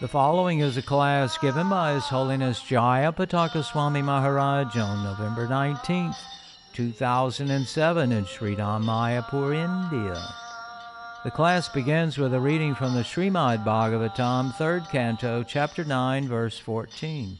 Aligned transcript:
The 0.00 0.08
following 0.08 0.60
is 0.60 0.76
a 0.76 0.82
class 0.82 1.38
given 1.38 1.70
by 1.70 1.94
His 1.94 2.04
Holiness 2.04 2.60
Jayapataka 2.60 3.64
Swami 3.64 4.02
Maharaj 4.02 4.76
on 4.76 5.02
November 5.02 5.46
19th, 5.46 6.18
2007 6.73 8.11
in 8.11 8.25
Sri 8.25 8.55
Mayapur, 8.55 9.53
India. 9.53 10.21
The 11.23 11.31
class 11.31 11.67
begins 11.67 12.17
with 12.17 12.33
a 12.33 12.39
reading 12.39 12.73
from 12.75 12.93
the 12.93 13.01
Srimad 13.01 13.65
Bhagavatam, 13.65 14.53
3rd 14.53 14.89
canto, 14.89 15.43
chapter 15.43 15.83
9, 15.83 16.27
verse 16.27 16.57
14. 16.57 17.37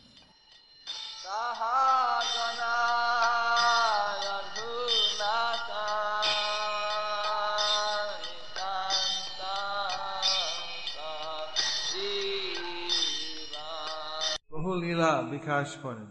বহু 14.51 14.71
লীলা 14.83 15.11
বিকাশ 15.33 15.67
করেন 15.83 16.07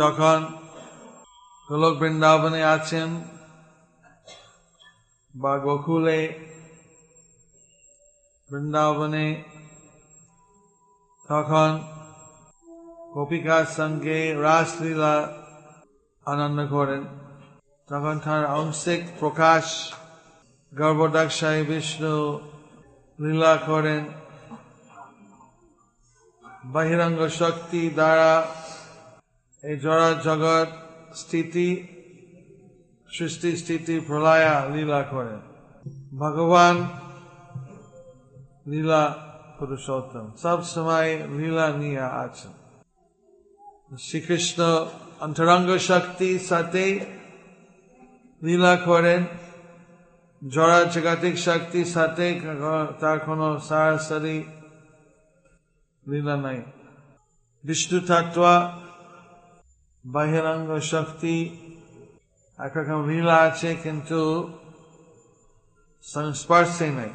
যখন 0.00 0.38
গোলক 1.71 1.95
বৃন্দাবনে 1.99 2.61
আছেন 2.75 3.09
বা 5.33 5.53
গোকুলে 5.57 6.21
বৃন্দাবনে 8.49 9.27
তখন 11.29 11.71
গোপিকার 13.13 13.65
সঙ্গে 13.77 14.19
রাসলীলা 14.41 15.13
আনন্দ 16.25 16.59
করেন। 16.75 17.03
তখন 17.89 18.15
তার 18.25 18.43
আংশিক 18.57 19.01
প্রকাশ 19.19 19.65
গর্ভদাক্ষায় 20.73 21.63
বিষ্ণু 21.63 22.15
লীলা 23.19 23.53
করেন। 23.67 24.03
বহিরঙ্গ 26.73 27.19
শক্তি 27.41 27.81
দ্বারা 27.89 28.31
এই 29.63 29.75
জড়া 29.83 30.09
জগৎ 30.27 30.69
স্থিতি, 31.15 31.87
সৃষ্টি, 33.09 33.57
স্থিতি, 33.57 33.99
প্রলয়া, 33.99 34.65
লীলা 34.73 35.03
করেন 35.03 35.39
ভগবান 36.19 36.89
লীলা 38.67 39.15
পুরুষোত্তম। 39.59 40.31
সব 40.41 40.63
সময় 40.63 41.27
লীলা 41.27 41.69
নিয়ে 41.69 41.99
আছেন। 41.99 42.51
শ্রীকৃষ্ণ 43.97 44.87
অন্তরঙ্গ 45.19 45.77
শক্তি 45.77 46.39
সাথে 46.39 47.05
লীলা 48.43 48.75
করেন। 48.75 49.25
জড়া 50.47 50.83
জগতিক 50.83 51.37
শক্তির 51.37 51.85
সাথে 51.85 52.39
তার 52.99 53.19
কোনো 53.19 53.59
সরাসরি 53.59 54.43
লীলা 56.09 56.37
নাই। 56.37 56.61
বিষ্ণু 57.63 57.99
তত্ত্ব 57.99 58.41
বাহিরাঙ্গ 60.05 60.69
শক্তি 60.93 61.35
একরকম 62.59 62.99
লীলা 63.09 63.37
আছে, 63.47 63.69
কিন্তু 63.83 64.21
সংস্পর্শে 66.05 66.87
নাই। 66.97 67.11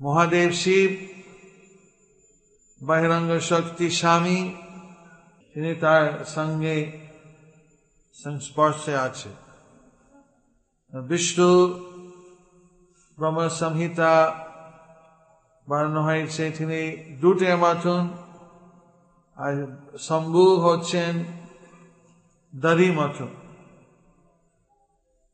মহাদেব 0.00 0.50
শিব, 0.62 0.90
বাহিরাঙ্গ 2.80 3.30
শক্তি 3.50 3.86
স্বামী, 4.00 4.40
তিনি 5.52 5.72
তার 5.84 6.04
সঙ্গে 6.36 6.76
সংস্পর্শে 8.14 8.94
আছে। 9.06 9.30
বিষ্ণু 10.92 11.52
ব্রহ্ম 13.18 13.40
সংহিতা 13.60 14.12
বানানো 15.66 16.00
হয়েছে, 16.08 16.44
তিনি 16.58 16.80
দুটের 17.22 17.56
মতন 17.64 18.02
আর 19.36 19.54
শম্ভু 20.06 20.44
হচ্ছেন 20.66 21.12
দরি 22.52 22.88
মতন 22.90 23.30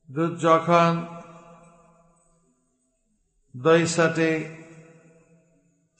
দুধ 0.08 0.32
যখন 0.40 0.92
দই 3.54 3.82
সাথে 3.96 4.28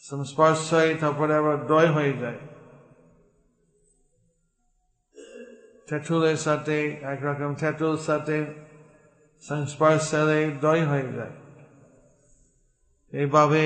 সংস্পর্শ 0.04 0.74
হয় 0.74 0.92
তারপরে 1.00 1.32
আবার 1.40 1.58
দই 1.66 1.86
হয়ে 1.86 2.14
যায়। 2.22 2.40
তেঁতুলের 5.88 6.38
সাথে 6.46 6.76
একরকম 7.12 7.52
তেঁতুল 7.60 7.94
সাথে 8.08 8.36
সংস্পর্শ 9.42 10.08
হলে 10.14 10.40
দই 10.64 10.80
হয়ে 10.90 11.08
যায়। 11.18 11.34
এইভাবে 13.12 13.64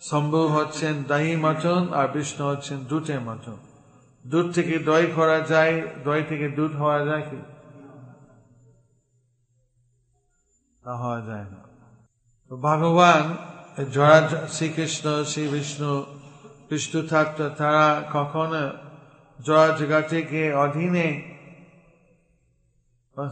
সম্ভব 0.00 0.46
হচ্ছেন 0.46 0.94
দাহি 1.10 1.34
মতন 1.36 1.82
আর 1.98 2.06
বিষ্ণু 2.14 2.44
হচ্ছেন 2.50 2.78
দুধের 2.90 3.20
মতন 3.20 3.58
দুধ 4.26 4.46
থেকে 4.54 4.78
দই 4.78 5.04
করা 5.16 5.38
যায়, 5.40 5.74
দই 6.04 6.22
থেকে 6.28 6.46
দুধ 6.48 6.72
হওয়া 6.76 7.00
যায় 7.04 7.24
কি? 7.30 7.40
তা 10.82 10.92
হওয়া 10.96 11.20
যায় 11.20 11.46
না। 11.52 11.60
তো 12.48 12.56
ভগবান 12.56 13.24
জড়া 13.92 14.18
শ্রীকৃষ্ণ 14.48 15.06
শ্রী 15.24 15.48
বিষ্ণু 15.48 15.92
বিষ্ণু 16.70 17.00
থাকত, 17.08 17.38
তারা 17.58 17.86
কখনো 18.12 18.62
জড়া 19.44 19.68
জগতিকে 19.78 20.44
অধীনে 20.54 21.08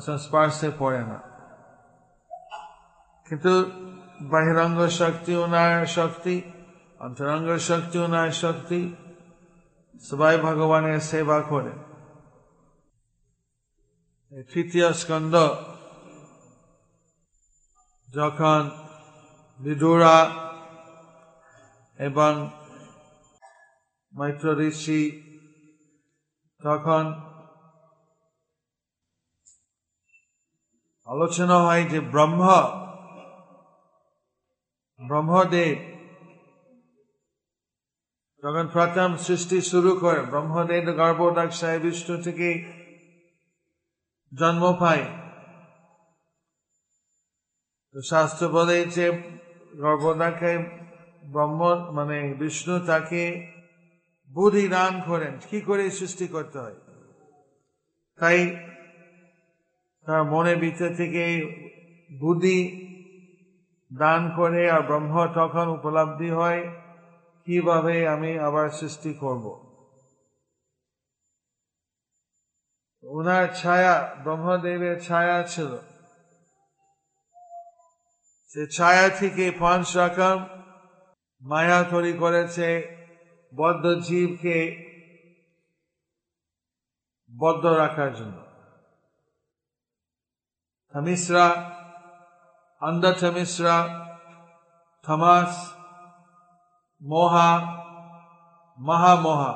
সংস্পর্শে 0.07 0.69
পড়ে 0.79 1.03
না। 1.11 1.19
কিন্তু 3.29 3.53
বাহিরঙ্গ 4.33 4.79
শক্তি 5.01 5.33
ওনার 5.37 5.87
শক্তি, 5.87 6.37
অন্তরঙ্গ 7.01 7.49
শক্তি 7.69 7.97
ওনার 7.99 8.31
শক্তি 8.45 8.81
সবাই 10.05 10.35
ভগবানের 10.39 11.01
সেবা 11.01 11.39
করে। 11.51 11.73
তৃতীয় 14.53 14.89
স্কন্দ 14.93 15.35
যখন 18.09 18.61
বিদুরা 19.61 20.19
এবং 21.99 22.33
মৈত্র 24.15 24.47
ঋষি 24.69 25.03
তখন 26.61 27.05
আলোচনা 31.09 31.57
হয় 31.67 31.85
যে 31.85 31.99
ব্রহ্ম, 32.12 32.43
ব্রহ্মদেব 35.01 35.92
যখন 38.43 38.67
প্রথম 38.73 39.17
সৃষ্টি 39.17 39.61
শুরু 39.61 39.95
করে, 39.95 40.21
ব্রহ্মদেব 40.23 40.87
গর্ভদাক্ষায় 40.97 41.79
বিষ্ণু 41.79 42.17
থেকে 42.23 42.49
জন্ম 44.35 44.77
পায়। 44.81 45.05
তো 47.95 47.99
শাস্ত্র 48.03 48.49
বলে 48.49 48.85
যে 48.85 49.07
গর্ভদাক্ষায় 49.79 50.61
ব্রহ্ম 51.25 51.61
মানে 51.93 52.35
বিষ্ণু 52.39 52.75
তাকে 52.87 53.23
বুদ্ধি 54.31 54.69
দান 54.69 55.03
করেন। 55.07 55.33
কি 55.51 55.61
করে 55.61 55.91
সৃষ্টি 55.91 56.27
করতে 56.27 56.59
হয়? 56.59 56.79
তাই 58.19 58.39
তার 60.07 60.25
মনে 60.25 60.55
ভিতর 60.55 60.91
থেকে 60.95 61.25
বুদ্ধি 62.11 62.59
দান 63.93 64.31
করে 64.37 64.71
আর 64.71 64.83
ব্রহ্ম 64.83 65.15
তখন 65.35 65.67
উপলব্ধি 65.69 66.31
হয়। 66.31 66.62
কীভাবে 67.44 68.09
আমি 68.09 68.39
আবার 68.39 68.71
সৃষ্টি 68.71 69.15
করব? 69.15 69.73
ওনার 73.03 73.55
ছায়া, 73.55 74.17
ব্রহ্মদেবের 74.23 75.03
ছায়া 75.03 75.43
ছিল। 75.43 75.77
সে 78.49 78.67
ছায়া 78.67 79.09
থেকে 79.09 79.50
পাঁচ 79.50 79.97
রকম 79.97 80.44
মায়া 81.43 81.85
তৈরি 81.91 82.12
করেছে, 82.12 82.69
বদ্ধ 83.56 84.00
জীবকে 84.00 84.59
বদ্ধ 87.38 87.67
রাখার 87.67 88.15
জন্য। 88.15 88.43
থামিসরা 90.93 91.47
অন্ধথমিসরা 92.81 93.77
থমাস 95.03 95.81
মোহা 97.02 97.50
মহামোহা 98.78 99.52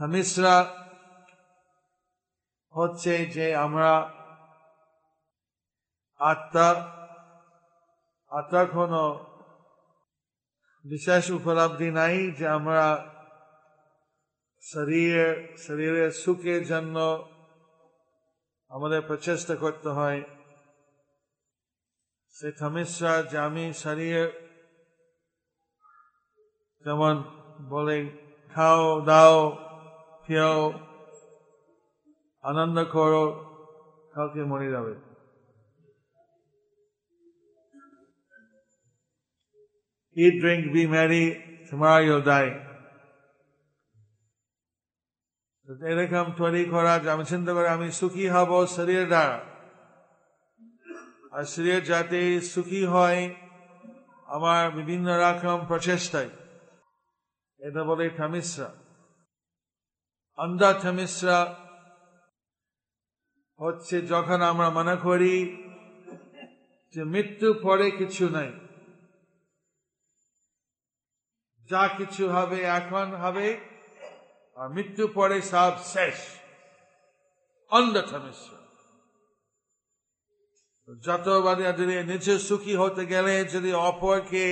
থামিসরা 0.00 0.56
হচ্ছে 2.74 3.14
যে 3.26 3.46
আমরা 3.56 3.92
আত্মা 6.20 6.68
আত্মার 8.32 8.66
কোনো 8.70 9.02
বিশেষ 10.84 11.24
উপলব্ধি 11.30 11.90
নাই 11.90 12.16
যে 12.30 12.46
আমরা 12.48 12.86
শরীরে, 14.62 15.28
শরীরের 15.56 16.10
সুখের 16.12 16.62
জন্য 16.66 16.96
আমাদের 18.70 19.00
প্রচেষ্টা 19.02 19.54
করতে 19.56 19.88
হয়। 19.88 20.20
সে 22.36 22.48
থামিশ্রা 22.52 23.14
যে 23.22 23.36
আমি 23.38 23.64
শরীর 23.74 24.41
যেমন 26.84 27.22
বলে 27.68 27.98
খাও 28.54 29.00
দাও 29.00 29.36
খেও 30.26 30.72
আনন্দ 32.42 32.84
করো 32.84 33.24
কালকে 34.14 34.44
মরে 34.44 34.70
যাবে। 34.70 34.94
Eat, 40.16 40.34
drink, 40.42 40.62
be 40.74 40.82
merry, 40.94 41.24
tomorrow. 41.70 42.20
তো 45.66 45.86
এরকম 45.86 46.26
তৈরি 46.36 46.64
করা 46.64 46.94
আমি 47.12 47.24
চিন্তা 47.24 47.52
করি 47.52 47.68
আমি 47.68 47.88
সুখী 47.90 48.28
হব 48.28 48.66
শরীর 48.66 49.06
দ্বারা। 49.06 49.38
আর 51.32 51.44
শরীর 51.44 51.84
যাতে 51.84 52.40
সুখী 52.40 52.84
হয় 52.84 53.34
আমার 54.26 54.70
বিভিন্ন 54.70 55.08
রকম 55.24 55.58
প্রচেষ্টায়। 55.66 56.30
এটা 57.62 57.82
বলে 57.84 58.06
থামিশ্রা 58.10 58.68
অন্ধা 60.38 60.70
থামিশ্রা 60.82 61.38
হচ্ছে 63.60 63.96
যখন 64.06 64.40
আমরা 64.42 64.68
মনে 64.70 64.96
করি 65.04 65.34
যে 66.94 67.02
মৃত্যু 67.04 67.48
পরে 67.62 67.86
কিছু 67.90 68.24
নাই 68.28 68.50
যা 71.70 71.82
কিছু 71.98 72.24
হবে 72.28 72.58
এখন 72.78 73.08
হবে 73.14 73.48
আর 74.56 74.66
মৃত্যু 74.68 75.04
পরে 75.08 75.36
সব 75.52 75.72
শেষ 75.92 76.18
অন্ধতা 77.72 78.18
মিশ্র 78.18 78.50
যতবার 80.88 81.56
যদি 81.78 81.94
নিজে 82.02 82.34
সুখী 82.38 82.74
হতে 82.76 83.02
গেলে 83.06 83.34
যদি 83.44 83.70
অপরকে 83.82 84.46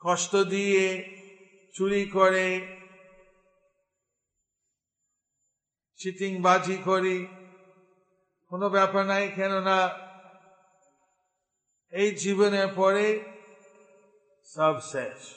কষ্ট 0.00 0.36
দিয়ে 0.36 1.14
চুরি 1.74 2.06
করে 2.06 2.76
চিটিং 5.96 6.42
বাজি 6.42 6.76
করি, 6.84 7.26
কোনো 8.46 8.70
ব্যাপার 8.70 9.06
নাই, 9.06 9.28
কেননা 9.28 9.88
এই 11.90 12.14
জীবনের 12.14 12.68
পরে 12.76 13.24
সব 14.44 14.80
শেষ। 14.80 15.34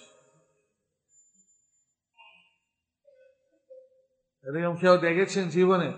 এরকম 4.46 4.76
কেউ 4.76 4.98
দেখেছেন 4.98 5.50
জীবনে? 5.50 5.94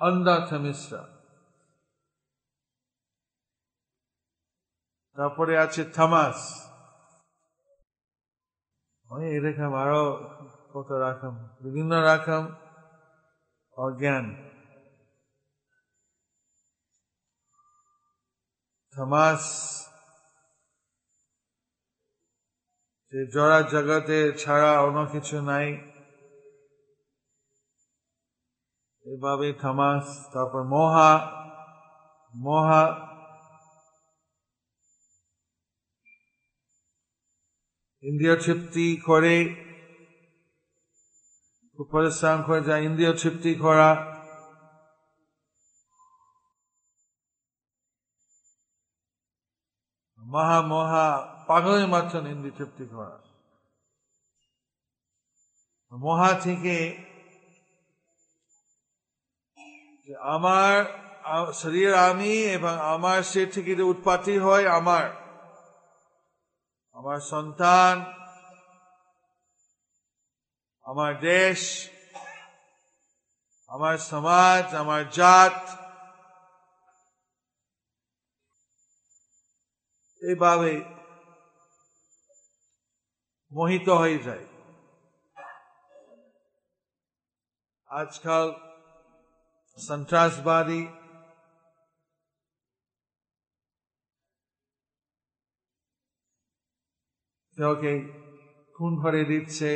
অন্ধাথ 0.00 0.52
মিশ্রা। 0.52 1.17
তারপরে 5.18 5.52
আছে 5.58 5.82
থামাস। 5.96 6.38
এরকম 9.36 9.72
আরও 9.82 10.04
কত 10.72 10.90
রাখাম? 11.04 11.34
বিভিন্ন 11.64 11.92
রকম 12.08 12.42
অজ্ঞান। 13.76 14.26
থামাস, 18.94 19.42
যে 23.12 23.20
জড়া 23.34 23.60
জগতে 23.72 24.18
ছাড়া 24.42 24.72
অন্য 24.86 24.98
কিছু 25.12 25.36
নাই, 25.40 25.68
এভাবে 29.06 29.48
থামাস, 29.62 30.06
তারপর 30.32 30.62
মহা 30.74 31.10
মহা 32.34 33.07
ইন্দ্রিয় 38.08 38.36
তৃপ্তি 38.36 38.86
করে 39.06 39.36
পরিশ্রম 41.92 42.38
করে 42.42 42.60
যা 42.62 42.76
ইন্দ্রিয় 42.78 43.12
তৃপ্তি 43.12 43.52
করা। 43.54 43.90
মহা 50.20 50.58
মহা 50.72 51.06
পাগলের 51.48 51.86
মতন 51.88 52.24
ইন্দ্রিয় 52.26 52.56
তৃপ্তি 52.58 52.84
করা। 52.94 53.16
মহা 55.92 56.30
থেকে 56.40 56.76
আমার 60.26 60.74
শরীর 61.52 61.90
আমি 62.08 62.32
এবং 62.56 62.74
আমার 62.94 63.18
সে 63.22 63.42
থেকে 63.46 63.72
যে 63.76 63.84
উৎপত্তি 63.92 64.34
হয় 64.38 64.66
আমার 64.78 65.04
আমার 66.98 67.20
সন্তান 67.20 67.94
আমার 70.86 71.20
দেশ 71.20 71.60
আমার 73.70 73.98
সমাজ 73.98 74.74
আমার 74.74 75.10
জাত। 75.10 75.58
এইভাবে 80.22 80.72
মোহিত 83.52 83.88
হয়ে 83.88 84.18
যায়। 84.18 84.46
আজকাল 87.90 88.46
সন্ত্রাসবাদী 89.78 90.82
কেউকে 97.58 97.92
খুন 98.74 98.92
করে 99.02 99.24
দিচ্ছে। 99.24 99.72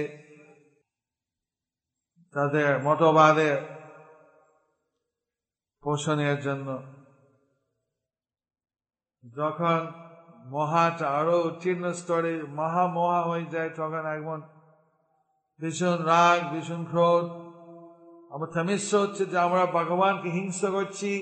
তাদের 2.35 2.79
মতবাদের 2.79 3.57
পোষণের 5.83 6.41
জন্য। 6.41 6.69
যখন 9.25 9.81
মহাটা 10.45 11.07
আরও 11.11 11.43
উত্তীর্ণ 11.43 11.93
স্তরে 11.93 12.43
মহা 12.43 12.87
মহা 12.87 13.21
হয়ে 13.23 13.47
যায়, 13.47 13.71
তখন 13.71 14.05
একমন 14.07 14.41
ভীষণ 15.61 15.99
রাগ, 16.05 16.53
ভীষণ 16.53 16.85
ক্রোধ। 16.85 17.27
আমার 18.35 18.51
থামিশ্র 18.51 18.99
হচ্ছে 18.99 19.25
যে 19.25 19.39
আমরা 19.39 19.67
ভগবানকে 19.67 20.29
হিংসা 20.31 20.71
করছি, 20.71 21.13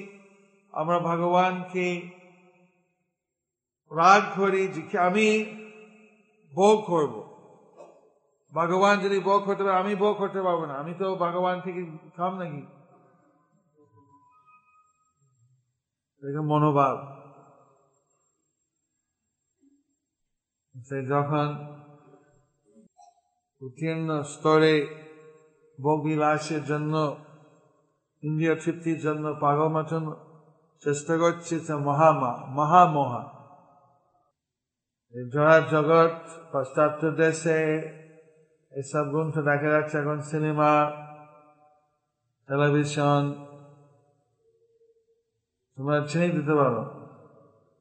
আমরা 0.72 0.98
ভগবানকে 0.98 1.88
রাগ 3.90 4.22
করি 4.36 4.68
যে 4.68 4.98
আমি 4.98 5.28
ভোগ 6.54 6.84
করব। 6.86 7.30
ভগবান 8.54 9.00
যদি 9.00 9.20
ভোগ 9.20 9.44
করতে 9.44 9.64
পারে, 9.64 9.76
আমি 9.76 9.94
ভোগ 9.94 10.16
করতে 10.16 10.42
পারব 10.42 10.64
না। 10.64 10.74
আমি 10.74 10.94
তো 10.94 11.16
ভগবান 11.16 11.60
থেকে 11.60 11.98
খাম 12.16 12.38
নাকি? 12.38 12.66
মনোভাব। 16.40 17.20
সে 20.88 21.06
যখন 21.06 21.76
উত্তীর্ণ 23.62 24.22
স্তরে 24.22 24.86
ভোগবিলাসের 25.80 26.64
জন্য, 26.64 27.16
ইন্দ্রিয় 28.22 28.54
তৃপ্তির 28.54 29.00
জন্য 29.00 29.34
পাগল 29.40 29.68
মতন 29.68 30.14
চেষ্টা 30.84 31.18
করছে 31.18 31.74
মহামা 31.74 32.46
মহামহা। 32.46 33.39
জড়া 35.14 35.56
জগৎ 35.72 36.16
পাশ্চাত্য 36.52 37.02
দেশে 37.10 37.60
এসব 38.72 39.04
গ্রন্থ 39.10 39.34
দেখা 39.38 39.68
যাচ্ছে 39.74 39.96
এখন 39.98 40.18
সিনেমা 40.30 40.72
টেলিভিশন 42.48 43.22
তোমরা 45.78 45.98
চিনে 46.06 46.28
দিতে 46.28 46.54
পারো। 46.54 46.82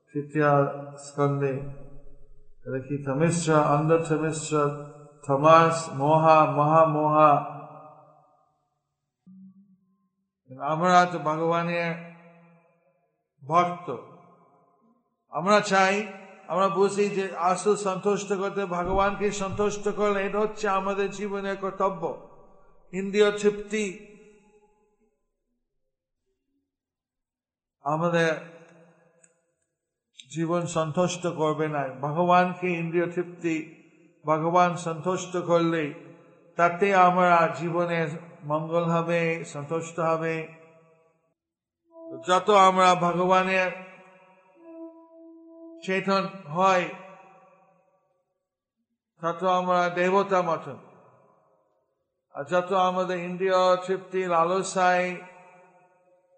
তৃতীয় 0.10 0.52
স্কন্ধে 0.98 1.54
দেখি 2.74 2.96
থমিশ্র 3.06 3.50
অন্ধ 3.74 3.92
থমিশ্র 4.08 4.54
থমাস 5.26 5.76
মহা 5.94 6.38
মহা 6.58 6.82
মহা। 6.96 7.32
আমরা 10.72 11.06
তো 11.12 11.18
ভগবানের 11.20 11.92
ভক্ত। 13.44 13.88
আমরা 15.34 15.58
চাই 15.72 15.96
আমরা 16.50 16.68
বুঝি 16.68 17.10
যে 17.10 17.29
আসল 17.38 17.75
সন্তুষ্ট 17.75 18.34
করতে 18.34 18.65
ভগবানকে 18.65 19.32
সন্তুষ্ট 19.32 19.89
করলে 19.89 20.25
এটা 20.25 20.39
হচ্ছে 20.39 20.68
আমাদের 20.70 21.12
জীবনের 21.12 21.58
কর্তব্য। 21.58 22.29
ইন্দ্রিয় 22.94 23.32
তৃপ্তি। 23.32 24.06
আমাদের 27.84 28.34
জীবন 30.29 30.65
সন্তুষ্ট 30.65 31.27
করবে 31.27 31.68
না। 31.68 31.88
ভগবানকে 31.88 32.68
ইন্দ্রিয় 32.72 33.12
তৃপ্তি, 33.12 33.84
ভগবান 34.25 34.75
সন্তুষ্ট 34.75 35.38
করলে 35.38 35.94
তাতে 36.56 36.96
আমরা 36.96 37.50
জীবনে 37.60 38.08
মঙ্গল 38.44 38.84
হবে, 38.84 39.46
সন্তুষ্ট 39.46 40.00
হবে। 40.00 40.48
যত 42.27 42.50
আমরা 42.50 42.96
ভগবানের 42.96 43.88
চেতন 45.84 46.24
হয়। 46.48 46.86
তত 49.22 49.42
আমরা 49.60 49.90
দেবতা 49.90 50.40
মতন 50.42 50.78
আর 52.36 52.44
যত 52.46 52.72
আমাদের 52.90 53.18
ইন্দ্রিয় 53.20 53.60
তৃপ্তি 53.86 54.22
লালসায় 54.26 55.08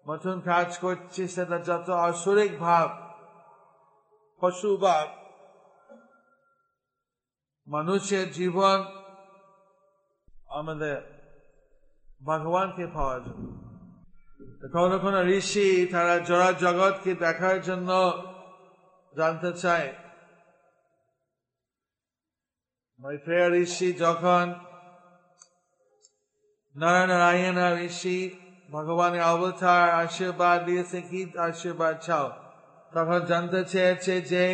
মতন 0.06 0.36
কাজ 0.40 0.68
করছে, 0.78 1.22
সেটা 1.28 1.58
যত 1.58 1.88
আসরিক 2.08 2.52
ভাব, 2.58 2.88
পশু 4.42 4.70
ভাব, 4.76 5.06
মানুষের 7.66 8.26
জীবন 8.32 8.78
আমাদের 10.48 10.96
ভগবানকে 12.26 12.84
পাওয়ার 12.86 13.20
জন্য। 13.24 13.46
কখনো 14.74 14.96
কোনো 14.98 15.20
ঋষি 15.38 15.68
তারা 15.86 16.14
জড়া 16.18 16.50
জগৎকে 16.64 17.12
দেখার 17.14 17.58
জন্য 17.62 17.90
জানতে 19.14 19.50
চায় 19.52 19.88
মৈত্রেয় 23.00 23.48
ঋষি 23.62 23.88
যখন 23.92 24.44
নারায়ণ 26.76 27.58
ঋষি 27.86 28.18
ভগবানের 28.68 29.22
অবতার 29.22 29.86
আশীর্বাদ 30.02 30.58
দিয়েছে 30.64 30.98
কি 31.02 31.20
আশীর্বাদ 31.38 31.94
চাও 32.00 32.26
তখন 32.92 33.20
জানতে 33.26 33.60
চেয়েছে 33.64 34.14
যে 34.22 34.44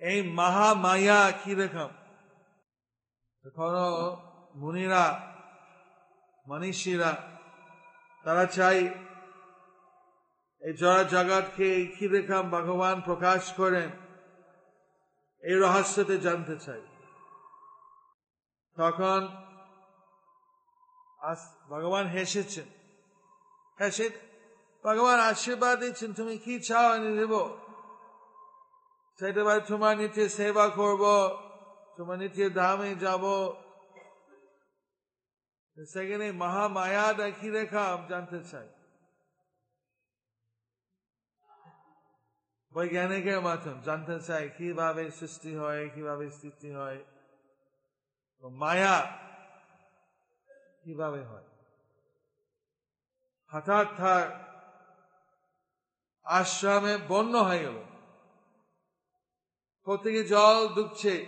এই 0.00 0.18
মহামায়া 0.34 1.20
কীরকম 1.44 1.90
তখন 3.44 3.74
মুনিরা, 4.54 5.04
মনীষীরা, 6.46 7.12
তারা 8.24 8.44
চাই 8.46 8.78
এই 10.64 10.72
জড়া 10.80 11.02
জগৎকে 11.14 11.68
কীরকম 11.94 12.44
ভগবান 12.56 12.96
প্রকাশ 13.08 13.42
করেন, 13.60 13.90
এই 15.42 15.56
রহস্যতে 15.64 16.16
জানতে 16.26 16.54
চাই। 16.64 16.82
তখন 18.76 19.20
ভগবান 21.72 22.06
হেসেছেন। 22.14 22.68
হেসে 23.78 24.06
ভগবান 24.84 25.18
আশীর্বাদ 25.30 25.76
দিচ্ছেন, 25.82 26.10
তুমি 26.18 26.34
কি 26.44 26.54
চাও 26.68 26.86
আমি 26.96 27.10
দেব? 27.20 27.34
সেটা 29.18 29.42
ভাই 29.46 29.60
তোমার 29.70 29.94
নিত্য 30.00 30.18
সেবা 30.38 30.66
করব, 30.78 31.04
তোমার 31.96 32.16
নিত্য 32.22 32.38
ধামে 32.60 32.90
যাব। 33.04 33.24
সেখানে 35.92 36.26
মহামায়াটা 36.42 37.26
কি 37.38 37.48
রেখা 37.56 37.84
জানতে 38.10 38.38
চাই। 38.50 38.68
বৈজ্ঞানিকের 42.74 43.40
মাধ্যম 43.40 43.80
জানতে 43.80 44.20
চাই 44.20 44.50
কীভাবে 44.58 45.10
সৃষ্টি 45.10 45.56
হয়, 45.56 45.88
কীভাবে 45.88 46.30
স্থিতি 46.30 46.70
হয়? 46.74 47.04
মায়া 48.42 48.96
কীভাবে 50.84 51.20
হয়? 51.22 51.44
হঠাৎ 53.52 53.86
তার 53.96 54.26
আশ্রমে 56.24 56.98
বন্য 57.08 57.38
হয়ে 57.38 57.58
গেল। 57.58 57.78
কোথেকে 59.86 60.24
জল 60.24 60.68
ডুবছে। 60.74 61.26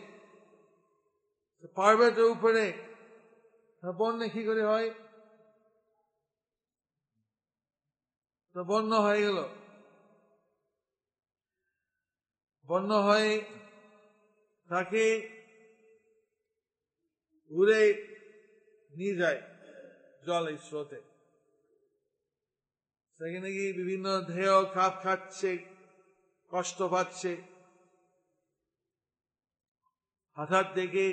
পার্বতের 1.74 2.24
উপরে 2.24 2.64
বন্যা 3.96 4.28
কি 4.28 4.42
করে 4.44 4.62
হয়? 4.64 4.90
তো 8.54 8.64
বন্য 8.64 8.94
হয়ে 8.94 9.22
গেল। 9.22 9.55
বন্য 12.68 12.90
হয়ে, 13.08 13.32
তাকে 14.70 15.04
উড়ে 17.50 17.82
নিয়ে 18.92 19.14
যায় 19.16 19.40
জল 20.26 20.44
এই 20.52 20.58
স্রোতে। 20.66 21.00
সেখানে 23.20 23.48
গিয়ে 23.56 23.72
বিভিন্ন 23.72 24.06
ধেয় 24.32 24.56
খাপ 24.74 24.92
খাচ্ছে, 25.02 25.50
কষ্ট 26.52 26.78
পাচ্ছে। 26.94 27.32
হঠাৎ 30.36 30.66
দেখে 30.78 31.06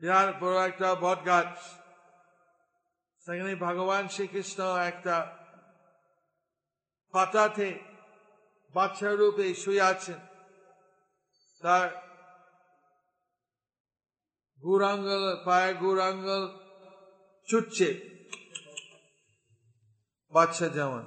বিরাট 0.00 0.28
বড় 0.40 0.56
একটা 0.68 0.88
বট 0.94 1.20
গাছ 1.26 1.52
সেখানে 3.26 3.52
ভগবান 3.66 4.04
শ্রীকৃষ্ণ 4.14 4.60
একটা 4.90 5.16
পাতাতে 7.14 7.68
বাচ্চা 8.74 9.10
রূপে 9.10 9.46
শুয়ে 9.54 9.82
আছেন। 9.92 10.20
তার 11.62 11.88
গুরাঙ্গল 14.62 15.24
পায়ে 15.44 15.70
গুরাঙ্গল 15.74 16.42
ছুটছে। 17.48 17.88
বাচ্চা 20.32 20.66
যেমন 20.68 21.04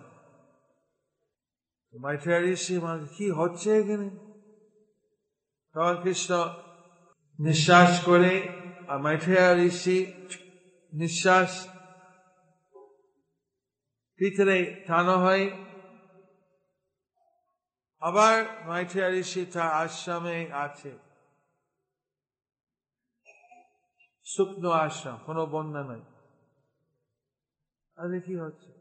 মাইথিয়া 1.94 2.40
ঋষি 2.54 2.76
কি 3.18 3.26
হচ্ছে 3.32 3.70
এখানে? 3.80 4.10
তখন 5.76 5.96
কৃষ্ণ 6.04 6.32
নিঃশ্বাস 7.40 7.92
করে 8.06 8.34
আর 8.88 8.98
মাইথিয়া 9.06 9.46
ঋষি 9.70 10.00
নিঃশ্বাস। 10.94 11.52
ভিতরে 14.20 14.58
টানো 14.88 15.16
হয়। 15.26 15.46
আবার 18.06 18.46
মাইথিয়া 18.66 19.10
ঋষি 19.10 19.46
তার 19.46 19.72
আশ্রমে 19.72 20.54
আছে। 20.54 20.98
শুকনো 24.24 24.70
আশ্রম, 24.70 25.18
কোনো 25.26 25.46
বন্যা 25.46 25.84
নাই। 25.84 26.02
আরে 27.96 28.20
কি 28.20 28.36
হচ্ছে? 28.36 28.72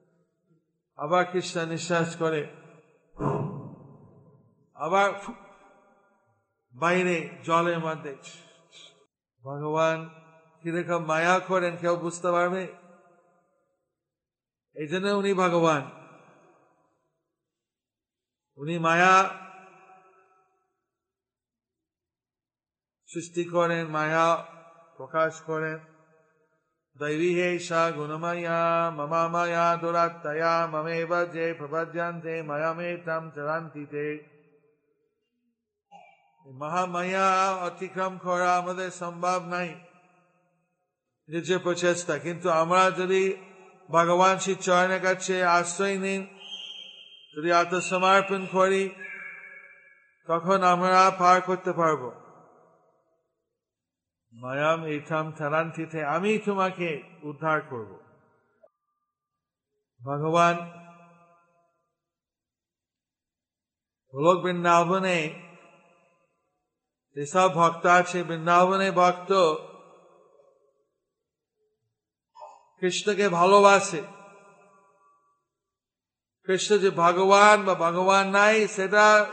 আবার 0.96 1.24
কৃষ্ণ 1.24 1.66
নিঃশ্বাস 1.66 2.16
করে। 2.16 2.46
আবার 4.74 5.12
বাইরে 6.74 7.30
জলের 7.44 7.78
মধ্যে। 7.78 8.16
ভগবান 9.42 10.10
কীরকম 10.62 11.04
মায়া 11.04 11.38
করেন, 11.38 11.76
কেউ 11.76 11.96
বুঝতে 11.96 12.30
পারবে? 12.30 12.62
এই 14.74 14.88
জন্য 14.88 15.06
উনি 15.06 15.34
ভগবান। 15.34 16.03
উনি 18.58 18.76
মায়া 18.78 19.14
সৃষ্টি 23.08 23.42
করেন 23.44 23.84
মায়া 23.86 24.26
প্রকাশ 24.96 25.32
করেন 25.46 25.78
দৈবী 26.96 27.30
হে 27.38 27.48
সা 27.58 27.82
গুণময়া 27.90 28.60
মমা 28.90 29.22
মায়া 29.28 29.66
দুরাত্তয়া 29.76 30.54
মমেব 30.66 31.12
যে 31.34 31.46
প্রপদ্যান্তে 31.58 32.34
ময়ামে 32.42 32.90
তাম 33.06 33.24
চরান্তিতে 33.34 34.06
মহামায়া 36.46 37.28
অতিক্রম 37.66 38.14
করা 38.18 38.50
আমাদের 38.56 38.90
সম্ভব 38.92 39.40
নাই 39.46 39.70
নিজের 41.28 41.60
প্রচেষ্টা 41.60 42.14
কিন্তু 42.18 42.48
আমরা 42.52 42.82
যদি 42.90 43.22
ভগবান 43.88 44.34
শ্রী 44.38 44.54
চয়নের 44.66 45.02
কাছে 45.02 45.36
আশ্রয় 45.54 45.96
নিন 45.98 46.22
যদি 47.36 47.52
আত্মসমর্পণ 47.52 48.46
করি 48.52 48.94
তখন 50.28 50.62
আমরা 50.62 51.10
পার 51.18 51.40
করতে 51.40 51.72
পারব। 51.72 52.02
মায়াম 54.32 54.84
এইথাম 54.84 55.32
থারান্তিতে 55.32 56.04
আমি 56.04 56.38
তোমাকে 56.38 57.02
উদ্ধার 57.22 57.60
করব। 57.60 57.92
ভগবান, 60.00 60.56
লোক 64.14 64.42
বৃন্দাবনে, 64.42 65.18
যেসব 67.16 67.50
ভক্ত 67.54 67.86
আছে, 67.86 68.22
বৃন্দাবনে 68.22 68.90
ভক্ত, 68.90 69.32
কৃষ্ণকে 72.80 73.28
ভালোবাসে। 73.28 74.02
কৃষ্ণ 76.46 76.78
যে 76.78 76.90
ভগবান 76.90 77.64
বা 77.64 77.74
ভগবান 77.74 78.30
নাই, 78.30 78.68
সেটা 78.68 79.32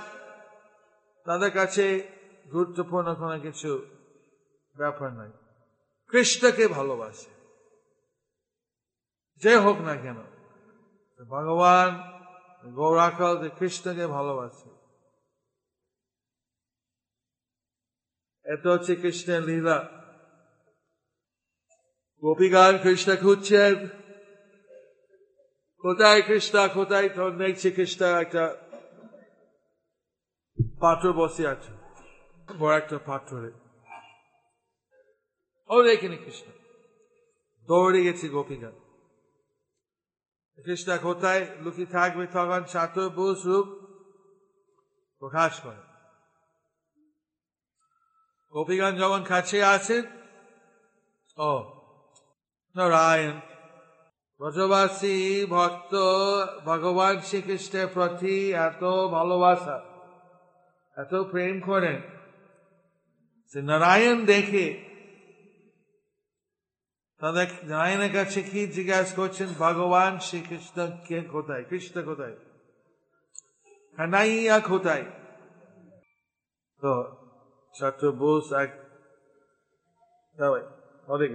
তাদের 1.26 1.52
কাছে 1.52 2.08
গুরুত্বপূর্ণ 2.52 3.16
কোনো 3.16 3.40
কিছু 3.40 3.86
ব্যাপার 4.78 5.14
নাই 5.14 5.32
কৃষ্ণকে 6.08 6.68
ভালোবাসে। 6.68 7.30
যে 9.42 9.58
হোক 9.58 9.78
না 9.78 9.96
কেন 9.96 10.18
ভগবান, 11.30 11.90
গৌরাকল 12.72 13.44
যে 13.44 13.50
কৃষ্ণকে 13.60 14.08
ভালোবাসে। 14.08 14.70
এত 18.46 18.68
হচ্ছে 18.68 18.96
কৃষ্ণের 18.96 19.44
লীলা। 19.44 19.88
গোপীগান 22.22 22.78
কৃষ্ণ 22.78 23.16
খুঁজছেন 23.16 24.01
কোথায় 25.84 26.22
কৃষ্ণ 26.22 26.56
কোথায় 26.74 27.10
তো 27.10 27.24
দেখছি 27.42 27.72
কৃষ্ণ 27.72 28.02
একটা 28.24 28.44
পাথর 30.80 31.12
বসে 31.12 31.44
আছে। 31.54 31.72
বড় 32.60 32.74
একটা 32.78 32.98
পাথরে 33.06 33.52
ও 35.70 35.76
দেখিনি 35.84 36.18
কৃষ্ণ। 36.18 36.48
দৌড়ে 37.68 38.00
গেছি 38.04 38.26
গোপীগান 38.30 38.76
কৃষ্ণ 40.66 40.90
কোথায় 40.98 41.44
লুকি 41.64 41.86
থাকবে 41.86 42.26
তখন 42.28 42.62
চাতুর্ভুজ 42.74 43.40
রূপ 43.46 43.68
প্রকাশ 45.22 45.54
করে। 45.60 45.82
গোপীগঞ্জ 48.54 48.96
যখন 49.00 49.22
কাছে 49.24 49.58
আছেন, 49.76 50.04
ও 51.38 51.52
নারায়ণ 52.76 53.36
ব্রজবাসী 54.42 55.46
ভক্ত 55.50 55.94
ভগবান 56.66 57.16
শ্রীকৃষ্ণের 57.20 57.88
প্রতি 57.94 58.36
এত 58.68 58.84
ভালোবাসা, 59.08 59.78
এত 60.98 61.14
প্রেম 61.32 61.56
করেন। 61.60 61.98
সে 63.52 63.60
নারায়ণ 63.62 64.18
দেখে, 64.26 64.66
তাদের 67.22 67.48
নারায়ণের 67.64 68.14
কাছে 68.14 68.40
কি 68.42 68.62
জিজ্ঞাসা 68.68 69.16
করছেন, 69.16 69.50
ভগবান 69.60 70.12
শ্রীকৃষ্ণ 70.20 70.78
কে 71.08 71.18
কোথায়? 71.22 71.64
কৃষ্ণ 71.70 71.96
কোথায়? 72.02 72.36
কানাইয়া 73.98 74.58
কোথায়? 74.72 75.06
তো 76.82 76.92
চতুর্ভুজ 77.76 78.46
এক 78.64 78.72
অনেক 81.08 81.32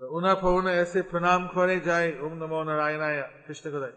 উনা 0.00 0.72
এসে 0.74 1.00
প্রণাম 1.02 1.40
করে 1.54 1.76
যায় 1.80 2.08
ওম 2.20 2.32
নমো 2.34 2.58
নারায়ণায় 2.62 3.18
কৃষ্ণ 3.46 3.66
কোথায় 3.74 3.96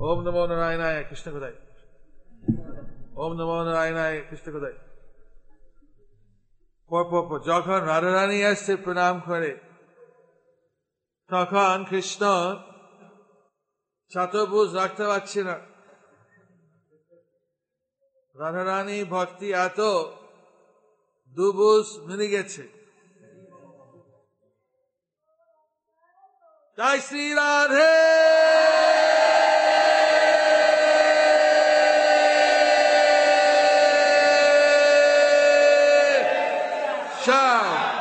ওম 0.00 0.18
নমো 0.24 0.42
নারায়ণায় 0.46 1.00
কৃষ্ণ 1.10 1.26
কোথায় 1.34 1.56
ওম 3.16 3.32
নমো 3.32 3.56
নারায়ণায় 3.64 4.18
কৃষ্ণ 4.30 4.48
কোথায় 4.52 4.76
যখন 7.46 7.80
রাধারানী 7.84 8.38
আসছে 8.42 8.72
প্রণাম 8.76 9.14
করে 9.28 9.52
তখন 11.30 11.78
কৃষ্ণ 11.90 12.22
চতুর্ভুজ 14.12 14.68
রাখতে 14.76 15.04
পারছি 15.04 15.40
না 15.42 15.56
রাধারানী 18.36 18.98
ভক্তি 19.10 19.48
এত 19.58 19.80
দুবুজ 21.36 21.86
মিলে 22.06 22.26
গেছে 22.28 22.64
জয় 26.78 27.00
শ্রী 27.00 27.24
রাধে 27.32 27.94
Shout. 37.22 37.96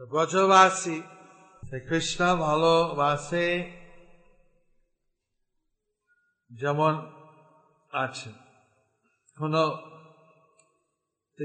ব্রজবাসী 0.00 0.96
কৃষ্ণ 1.80 2.36
ভালোবাসে 2.36 3.70
যেমন 6.52 7.10
আছে। 7.92 8.32
কোন 9.38 9.70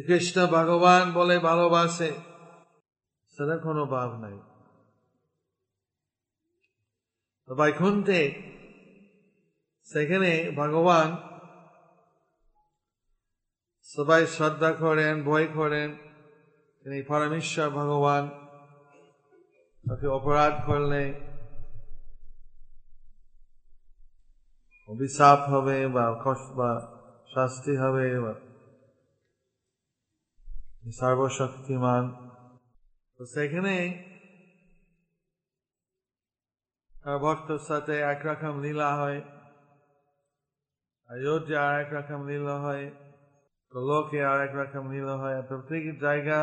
কৃষ্ণ 0.08 0.48
ভগবান 0.48 1.14
বলে 1.14 1.40
ভালোবাসে, 1.40 2.12
সেটা 3.28 3.58
কোনো 3.58 3.86
ভাব 3.86 4.20
নাই। 4.20 4.40
বৈকুণ্ঠে 7.58 8.42
সেখানে 9.84 10.52
ভগবান 10.56 11.18
সবাই 13.84 14.28
শ্রদ্ধা 14.28 14.74
করেন, 14.74 15.24
ভয় 15.24 15.48
করেন। 15.48 15.98
তিনি 16.84 17.02
পরমেশ্বর 17.02 17.70
ভগবান। 17.70 18.47
তাকে 19.88 20.08
অপরাধ 20.18 20.54
করলে 20.66 21.02
অভিশাপ 24.90 25.40
হবে 25.54 25.78
বা 25.96 26.06
কষ্ট 26.26 26.48
বা 26.60 26.70
শাস্তি 27.34 27.74
হবে 27.84 28.06
বা 28.26 28.34
সর্বশক্তিমান। 31.00 32.04
তো 33.20 33.24
সেখানে 33.26 33.76
ভক্তর 37.24 37.60
সাথে 37.68 37.96
একরকম 38.12 38.56
লীলা 38.64 38.90
হয়। 38.96 39.20
অযোধ্যা 41.10 41.58
আর 41.68 41.76
এক 41.84 41.90
রকম 41.98 42.20
লীলা 42.30 42.56
হয়। 42.66 42.86
তো 43.72 43.78
লোকে 43.88 44.20
আর 44.32 44.40
এক 44.48 44.54
রকম 44.62 44.84
লীলা 44.94 45.16
হয়। 45.24 45.38
প্রত্যেক 45.50 45.84
জায়গা 46.00 46.40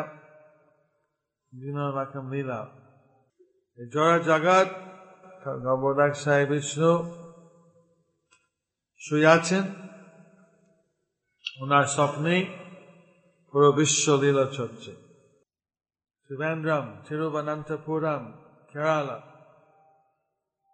বিভিন্ন 1.52 1.80
রকম 1.98 2.24
লীলা। 2.35 2.61
জড় 3.78 4.22
জগৎ 4.22 4.68
গবদাক 5.62 6.16
সাহেব 6.16 6.48
বিষ্ণু 6.48 6.92
শুয়ে 8.98 9.26
আছেন? 9.26 9.62
ওনার 11.60 11.84
স্বপ্নে 11.84 12.44
পুরো 13.52 13.72
বিশ্ব 13.72 14.14
লীলা 14.14 14.44
চলছে। 14.44 14.92
ত্রিবেন্দ্রম 16.26 16.96
তিরুবনন্তপুরম 17.08 18.32
কেরালা, 18.72 19.20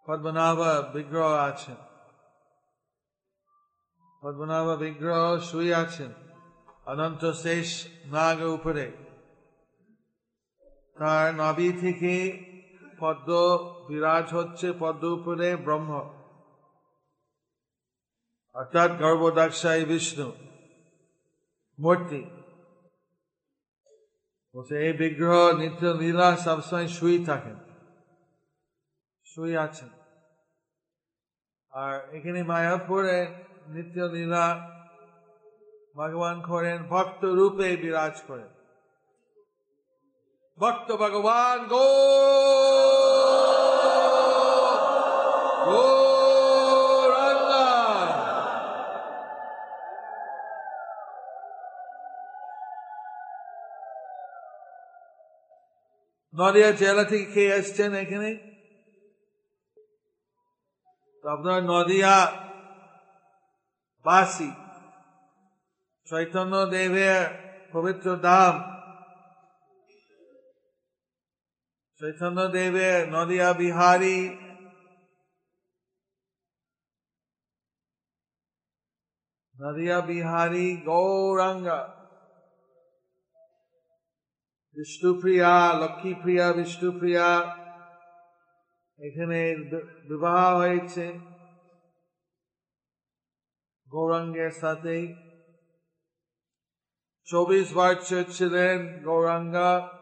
পদ্মনাভ 0.07 0.59
বিগ্রহ 0.93 1.33
আছেন। 1.33 1.75
পদ্মনাভ 4.21 4.67
বিগ্রহ 4.67 5.39
শুয়ে 5.39 5.75
আছেন। 5.75 6.11
অনন্ত 6.85 7.31
শেষ 7.31 7.87
নাগ 8.05 8.41
উপরে। 8.41 8.91
তার 10.99 11.35
নাভি 11.35 11.73
থেকে 11.81 12.50
পদ্ম 13.01 13.31
বিরাজ 13.87 14.33
হচ্ছে 14.33 14.73
পদ্ম 14.79 15.07
উপরে 15.07 15.55
ব্রহ্ম। 15.55 15.91
অর্থাৎ 18.53 18.91
গর্ভদাক্ষায় 18.91 19.85
বিষ্ণু। 19.85 20.31
মূর্তি। 21.79 22.25
বলছে, 24.55 24.85
এই 24.85 24.93
বিগ্রহ 24.93 25.51
নিত্য 25.51 25.85
লীলা 25.85 26.37
সবসময় 26.37 26.87
শুই 26.87 27.25
থাকেন। 27.25 27.55
শুই 29.25 29.57
আছেন। 29.57 29.89
আর 31.69 32.15
এখানে 32.15 32.43
মায়াপুরে 32.43 33.35
নিত্য 33.67 33.99
লীলা 33.99 34.71
ভগবান 35.95 36.41
করেন, 36.41 36.83
ভক্ত 36.83 37.25
রূপে 37.25 37.75
বিরাজ 37.75 38.21
করেন। 38.27 38.60
ভক্ত 40.61 40.89
ভগবান 41.01 41.57
গো। 41.71 41.87
নদিয়া 56.33 56.71
জেলা 56.71 57.03
থেকে 57.03 57.27
খেয়ে 57.33 57.53
এসছেন 57.59 57.91
এখানে? 58.03 58.31
আপনার 61.23 61.59
নদিয়া 61.63 62.15
বাসী, 64.05 64.51
চৈতন্য 66.07 66.53
দেবের 66.65 67.21
পবিত্র 67.73 68.07
ধাম 68.27 68.55
চৈতন্য 72.01 72.47
দেবের 72.47 73.09
নদিয়া 73.09 73.53
বিহারী। 73.53 74.29
নদিয়া 79.61 80.01
বিহারী 80.01 80.77
গৌরাঙ্গা। 80.77 82.07
বিষ্ণুপ্রিয়া, 84.71 85.73
লক্ষ্মীপ্রিয়া, 85.81 86.53
বিষ্ণুপ্রিয়া, 86.53 87.57
এখানে 88.99 89.55
বিবাহ 90.09 90.57
হয়েছে। 90.57 91.19
গৌরাঙ্গের 93.89 94.51
সাথে 94.51 95.15
চব্বিশ 97.25 97.73
বছর 97.73 98.23
ছিলেন 98.31 99.03
গৌরাঙ্গা। 99.03 100.00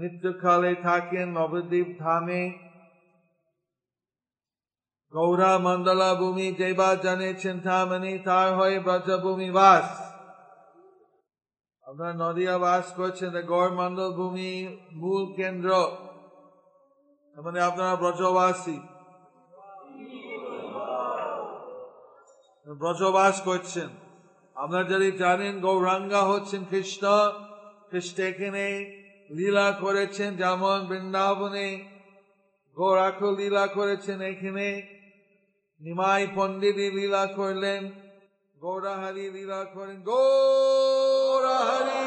নিত্যকালে 0.00 0.74
থাকেন 0.74 1.26
নবদ্বীপ 1.38 1.88
ধামে। 1.98 2.42
গৌরা 5.12 5.58
মন্ডলা 5.58 6.14
ভূমি 6.14 6.52
যেবা 6.52 6.94
জানে 6.94 7.34
চিন্তামণি 7.34 8.18
তার 8.18 8.48
হয়ে 8.54 8.80
ব্রজভূমি 8.80 9.50
বাস। 9.50 9.88
আপনার 11.86 12.16
নদিয়া 12.16 12.58
বাস 12.58 12.86
করছেন 12.96 13.40
গৌর 13.42 13.70
মন্ডল 13.72 14.10
ভূমি 14.12 14.52
মূল 14.92 15.22
কেন্দ্র। 15.34 15.70
মানে 17.36 17.60
আপনারা 17.60 17.96
ব্রজবাসী। 17.96 18.78
ব্রজবাস 22.66 23.40
করছেন। 23.40 23.88
আপনারা 24.56 24.84
যদি 24.84 25.12
জানেন 25.12 25.60
গৌরাঙ্গা 25.60 26.22
হচ্ছেন 26.22 26.64
কৃষ্ণ 26.70 27.04
কৃষ্ণ 27.90 28.22
এখানে 28.22 28.64
লীলা 29.32 29.76
করেছেন 29.80 30.36
যেমন 30.36 30.86
বৃন্দাবনে 30.86 31.84
গৌরাখ 32.76 33.22
লীলা 33.22 33.66
করেছেন 33.66 34.20
এখানে। 34.20 34.82
নিমাই 35.80 36.26
পণ্ডিতই 36.34 36.90
লীলা 36.90 37.26
করলেন, 37.26 37.92
গৌরাহারি 38.60 39.30
লীলা 39.30 39.66
করেন। 39.74 40.02
গৌরাহারি! 40.02 42.04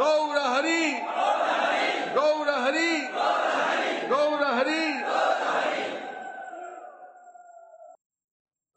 গৌরাহারি! 0.00 0.94
গৌরাহারি! 2.14 3.06
গৌরাহারি! 4.10 5.02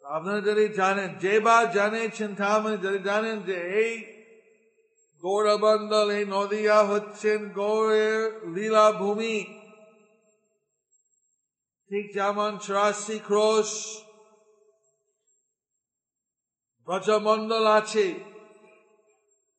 আপনারা 0.04 0.42
যদি 0.42 0.70
জানেন, 0.70 1.10
যে 1.20 1.40
বা 1.40 1.66
চিন্তামণি 2.14 2.78
যদি 2.78 3.00
জানেন 3.00 3.42
যে 3.42 3.84
এই 3.84 4.15
গৌরবন্দল 5.26 6.08
এই 6.18 6.26
নদিয়া 6.36 6.80
হচ্ছেন 6.92 7.40
গৌরের 7.60 8.22
লীলা 8.56 8.88
ভূমি 9.00 9.38
ঠিক 11.90 12.06
যেমন 12.18 12.52
চুরাশি 12.66 13.18
ক্রোশ 13.28 13.72
ব্রজমন্ডল 16.88 17.66
আছে, 17.80 18.08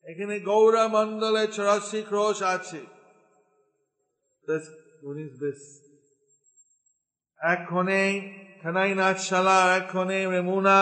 এখানে 0.07 0.37
গৌরা 0.51 0.85
মন্ডলে 0.95 1.45
চুরাশি 1.55 2.01
ক্রোশ 2.09 2.39
আছে। 2.55 2.81
বেশ 4.49 4.65
এক্ষণে 7.41 8.03
খানাই 8.63 8.91
নাচশালা 9.01 9.59
এক্ষণে 9.79 10.21
রেমুনা, 10.35 10.81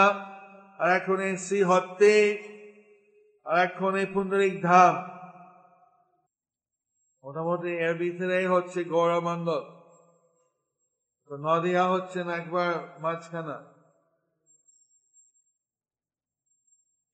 আর 0.80 0.88
এক্ষণে 0.98 1.28
শ্রীহত্তে। 1.44 2.14
আর 3.46 3.56
এক্ষণে 3.64 4.02
পুণ্ডরিক 4.14 4.54
ধাম 4.62 4.94
মোটামুটি 7.24 7.70
এর 7.86 7.94
ভিতরেই 8.02 8.46
হচ্ছে 8.54 8.80
গৌরমন্ডল 8.92 9.62
তো 11.30 11.34
নদিয়া 11.46 11.84
হচ্ছেন 11.92 12.26
একবার 12.40 12.70
মাঝখানা। 13.02 13.58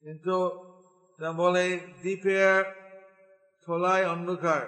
কিন্তু 0.04 0.36
বলে, 1.42 1.64
দ্বীপের 2.02 2.62
থলায় 3.64 4.06
অন্ধকার। 4.14 4.62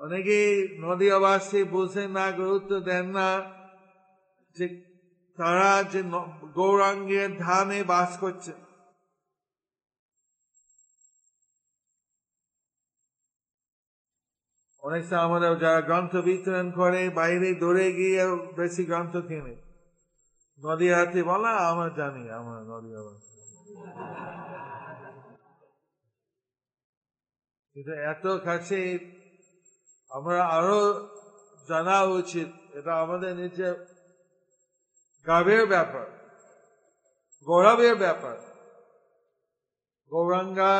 অনেকেই 0.00 0.50
নদীয়াবাসী 0.86 1.60
বুঝেন 1.74 2.10
না, 2.10 2.24
গুরুত্ব 2.40 2.72
দেন 2.80 3.06
না 3.18 3.28
যে 4.56 4.66
তারা 5.38 5.72
যে 5.92 6.00
গৌরাঙ্গের 6.58 7.30
ধামে 7.44 7.80
বাস 7.92 8.10
করছে। 8.20 8.52
অনেক 14.88 15.02
সময় 15.04 15.24
আমাদের 15.26 15.52
যারা 15.58 15.80
গ্রন্থ 15.80 16.12
বিতরণ 16.26 16.66
করে, 16.70 17.02
বাইরে 17.10 17.48
দৌড়ে 17.54 17.86
গিয়ে 17.92 18.22
বেশি 18.56 18.82
গ্রন্থ 18.84 19.14
কেনে। 19.28 19.54
নদী 20.60 20.86
হাতে 20.88 21.20
বলা, 21.22 21.52
আমরা 21.70 21.88
জানি, 21.96 22.22
আমরা 22.30 22.58
নদীয়াবাসী 22.72 23.34
কিন্তু 27.72 27.92
এত 28.12 28.26
কাছে 28.44 28.80
আমরা 30.10 30.38
আরও 30.58 30.80
জানা 31.68 31.96
উচিত, 32.20 32.48
এটা 32.78 32.92
আমাদের 33.02 33.32
নিজের 33.36 33.74
গাবের 35.26 35.62
ব্যাপার, 35.66 36.06
গৌরবের 37.46 37.94
ব্যাপার। 37.96 38.36
গৌরাঙ্গা 40.12 40.72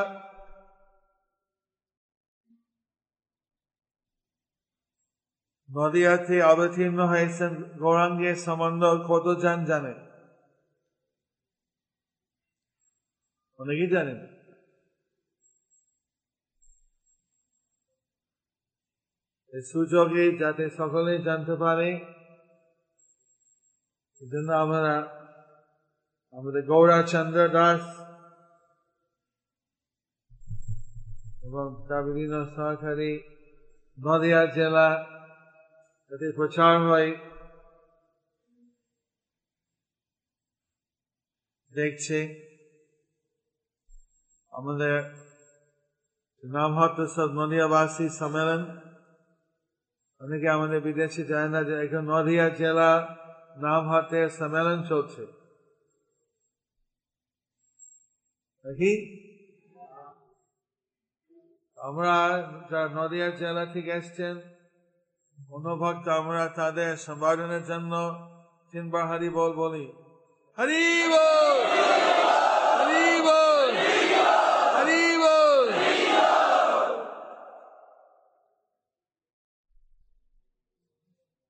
নদিয়াতে 5.68 6.36
অবতীর্ণ 6.52 7.00
হয়েছেন 7.12 7.52
গৌরাঙ্গের 7.78 8.36
সম্বন্ধ 8.46 8.82
কত 9.10 9.26
জন 9.44 9.58
জানে 9.70 9.92
অনেকেই 13.58 13.90
জানেন। 13.96 14.18
সুযোগে 19.52 20.24
যাতে 20.42 20.64
সকলে 20.70 21.12
জানতে 21.18 21.54
পারে 21.56 21.88
এই 24.20 24.28
জন্য 24.32 24.48
আমরা, 24.64 24.94
আমাদের 26.34 26.62
গৌরাচন্দ্র 26.66 27.38
দাস 27.48 27.82
এবং 31.46 31.66
তার 31.88 32.02
বিভিন্ন 32.08 32.36
সহকারী 32.56 33.12
নদিয়া 33.98 34.42
জেলা 34.56 34.88
যাতে 36.10 36.32
প্রচার 36.36 36.82
হয়। 36.82 37.10
দেখছে। 41.72 42.18
আমাদের 44.52 44.94
নাম 46.44 46.70
হতো 46.78 47.26
নদিয়াবাসী 47.26 48.08
সম্মেলন। 48.08 48.62
অনেকে 50.20 50.48
আমাদের 50.48 50.80
বিদেশে 50.80 51.24
যায় 51.24 51.48
না 51.48 51.58
এখন 51.58 52.02
নদিয়া 52.10 52.48
জেলা 52.50 52.90
নাম 53.56 53.88
হাতে 53.88 54.30
সম্মেলন 54.30 54.82
চলছে। 54.82 55.22
নাকি? 58.64 58.92
আমরা 61.78 62.14
নদিয়া 62.94 63.30
জেলা 63.30 63.66
থেকে 63.66 63.90
এসছেন 63.90 64.57
অনুভক্ত 65.50 66.08
আমরা 66.08 66.48
তাদের 66.48 66.96
সম্পাদনের 66.96 67.64
জন্য 67.64 67.92
তিনবার 68.72 69.04
হরি 69.08 69.28
বল 69.30 69.52
বলি। 69.52 69.86
হরি 70.58 70.84
বল! 71.08 71.56
হরি 72.78 73.08
বল! 73.20 73.70
হরি 74.74 75.04
বল! 75.18 75.66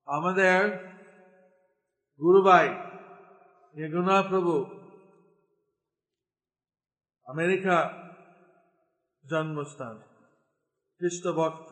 আমাদের 0.08 0.58
গুরুবাই 2.20 2.68
নিগুণা 3.74 4.22
প্রভু 4.22 4.54
আমেরিকা 7.26 7.76
জন্মস্থান 9.24 9.96
খ্রিস্ট 11.00 11.24
ভক্ত 11.28 11.70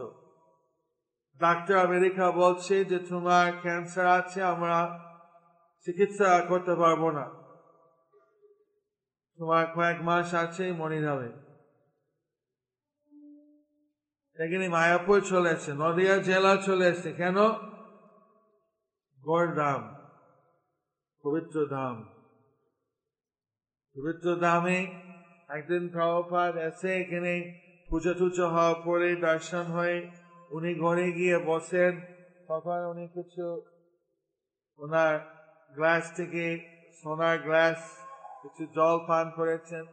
ডাক্তার 1.41 1.77
আমেরিকা 1.79 2.27
বলছে 2.43 2.77
যে 2.91 2.99
তোমার 3.11 3.47
ক্যান্সার 3.63 4.07
আছে, 4.19 4.41
আমরা 4.53 4.79
চিকিৎসা 5.87 6.29
করতে 6.51 6.75
পারব 6.83 7.03
না। 7.19 7.27
তোমার 9.39 9.65
কয়েক 9.75 9.99
মাস 10.09 10.29
আছে 10.45 10.65
মরে 10.73 10.99
যাবে 11.07 11.29
এখানে 14.39 14.67
মায়াপুর 14.69 15.19
চলে 15.33 15.49
এসছে, 15.55 15.73
নদিয়া 15.85 16.15
জেলা 16.29 16.53
চলে 16.67 16.85
এসছে। 16.93 17.11
কেন? 17.21 17.39
গড় 19.23 19.51
ধাম 19.61 19.83
পবিত্র 21.25 21.57
ধাম 21.75 21.97
পবিত্র 23.97 24.27
ধামে 24.45 24.79
একদিন 25.49 25.85
প্রভুপাত 25.95 26.53
এসে 26.69 26.91
এখানে 27.03 27.33
পুজো 27.89 28.13
টুজো 28.19 28.47
হওয়ার 28.55 28.77
পরে 28.87 29.09
দর্শন 29.29 29.67
হয়ে 29.77 29.99
উনি 30.51 30.75
ঘরে 30.75 31.13
গিয়ে 31.13 31.39
বসেন। 31.39 32.01
তখন 32.49 32.87
উনি 32.91 33.09
কিছু 33.09 33.63
ওনার 34.79 35.19
গ্লাস 35.75 36.17
থেকে, 36.17 36.59
সোনার 37.03 37.39
গ্লাস, 37.39 37.99
কিছু 38.43 38.73
জল 38.73 39.07
পান 39.07 39.31
করেছেন। 39.31 39.87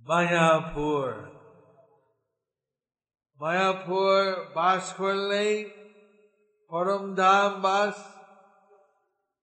মায়াপুর। 0.00 1.36
মায়াপুর 3.36 4.44
বাস 4.54 4.92
করলেই 4.92 5.70
পরম 6.68 7.14
ধাম 7.14 7.60
বাস। 7.60 8.16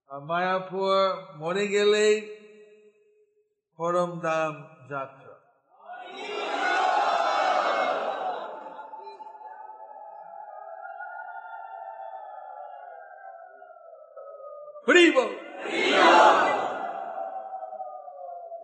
মায়াপুর 0.09 1.35
মরে 1.37 1.67
গেলেই 1.67 2.32
পরম 3.79 4.11
ধাম 4.25 4.53
যাত্রা। 4.91 5.33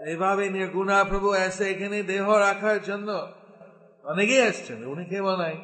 এইভাবে 0.10 0.46
নির্গুণা 0.56 0.98
প্রভু 1.10 1.30
এসে 1.46 1.66
এখানে 1.74 1.98
দেহ 2.12 2.26
রাখার 2.46 2.80
জন্য 2.90 3.10
অনেকেই 4.06 4.42
এসছেন, 4.50 4.80
উনি 4.92 5.04
কে 5.12 5.20
বলাই 5.28 5.56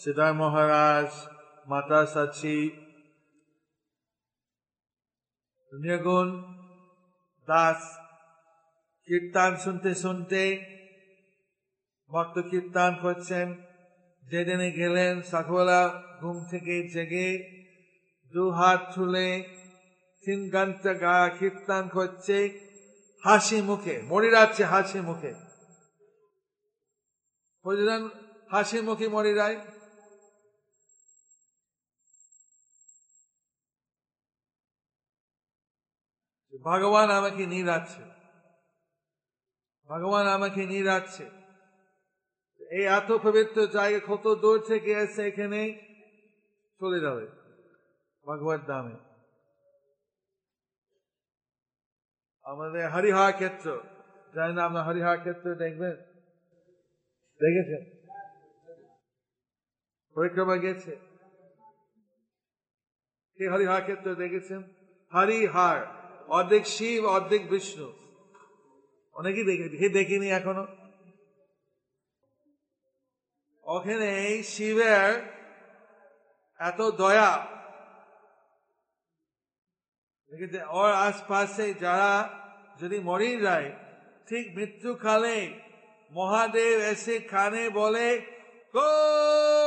সিদ্ধার 0.00 0.32
মহারাজ, 0.40 1.10
মাতা 1.66 2.00
সাচি। 2.14 2.58
নির্গুণ, 5.72 6.28
দাস 7.48 7.80
কীর্তন 9.08 9.56
শুনতে 9.56 9.94
শুনতে 9.94 10.42
ভক্ত 12.10 12.36
কীর্তন 12.50 12.92
করছেন। 13.02 13.54
যেদিনে 14.22 14.70
গেলেন 14.70 15.22
সকালবেলা 15.22 16.02
ঘুম 16.20 16.36
থেকে 16.50 16.88
জেগে 16.88 17.28
দু 18.34 18.50
হাত 18.50 18.80
তুলে 18.94 19.28
কীর্তন 21.38 21.88
করছে। 21.88 22.38
হাসি 23.24 23.58
মুখে 23.62 23.94
মরে 24.02 24.30
যাচ্ছে 24.30 24.64
হাসি 24.64 25.00
মুখে। 25.00 25.32
বুঝলেন 27.64 28.02
হাসি 28.52 28.80
মুখে 28.80 29.08
মরে 29.08 29.32
যায় 29.34 29.56
ভগবান 36.64 37.08
আমাকে 37.10 37.46
নিয়ে 37.46 37.64
যাচ্ছে। 37.64 38.07
ভগবান 39.88 40.26
আমাকে 40.26 40.66
নিয়ে 40.66 40.84
রাখছে 40.84 41.24
এই 42.60 42.84
এত 42.84 43.12
পবিত্র 43.12 43.66
জায়গা 43.66 44.00
কত 44.06 44.34
দূর 44.34 44.58
থেকে 44.68 44.90
এসে 44.92 45.22
এখানে 45.26 45.60
চলে 46.80 47.00
যাবে? 47.00 47.26
ভগবত 48.26 48.60
দামে 48.66 48.96
আমাদের 52.44 52.90
হরিহর 52.90 53.32
ক্ষেত্র 53.32 53.66
জানি 54.34 54.52
না 54.54 54.64
আপনার 54.64 54.84
হরিহর 54.84 55.18
ক্ষেত্র 55.18 55.54
দেখবেন? 55.54 55.96
দেখেছেন? 57.40 57.82
পরিক্রমা 60.16 60.56
গেছে। 60.56 60.92
কে 63.38 63.44
হরিহর 63.48 63.82
ক্ষেত্র 63.82 64.14
দেখেছেন? 64.14 64.60
হরিহার, 65.12 65.80
অর্ধেক 66.28 66.66
শিব, 66.66 67.06
অর্ধেক 67.06 67.50
বিষ্ণু। 67.50 68.07
অনেকেই 69.18 69.44
দেখে 69.44 69.68
কে 69.68 69.88
দেখিনি 69.88 70.28
এখনও। 70.30 70.66
ওখানে 73.64 74.42
শিবের 74.42 75.10
এত 76.58 76.80
দয়া। 76.90 77.32
ওর 80.68 80.92
আশপাশে 80.92 81.74
যারা 81.74 82.12
যদি 82.80 82.98
মরে 82.98 83.40
যায়, 83.40 83.68
ঠিক 84.28 84.44
মৃত্যুকালে 84.56 85.60
মহাদেব 86.12 86.78
এসে 86.92 87.14
খানে 87.20 87.64
বলে 87.70 88.08
গৌরাঙ্গা 88.74 89.57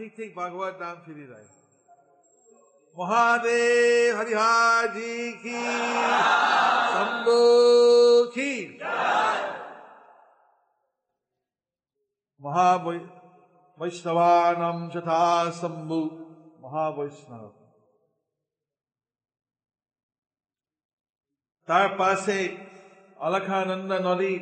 আর 0.00 0.04
ঠিক 0.04 0.14
ঠিক 0.18 0.30
ভগবত 0.36 0.74
নাম 0.80 0.96
ফিরে 1.04 1.26
যায় 1.26 1.48
মহাদেব 2.96 4.10
হরিহার 4.16 4.84
জি 4.94 5.12
কি 5.42 5.60
শম্ভু 6.92 7.40
কি 8.34 8.52
মহাবৈষ্ণবানম 13.50 14.78
যথা 14.94 15.24
শম্ভু 15.60 16.00
মহাবৈষ্ণব 16.60 17.52
তার 21.68 21.88
পাশে 21.98 22.38
অলখানন্দ 23.18 23.90
নদী 24.04 24.34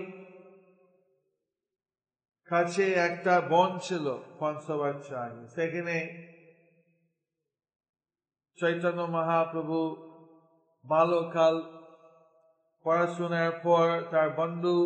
কাছে 2.48 2.84
একটা 3.08 3.34
বন 3.40 3.70
ছিল 3.78 4.06
আগে 5.24 5.44
সেখানে 5.54 5.96
চৈতন্য 8.58 9.00
মহাপ্রভু 9.16 9.78
বালকাল 10.84 11.56
পড়াশোনার 12.84 13.52
পর 13.64 13.86
তার 14.10 14.28
বন্ধু 14.30 14.76